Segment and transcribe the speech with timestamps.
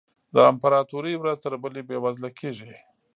[0.33, 2.73] د امپراتوري ورځ تر بلې بېوزله کېږي.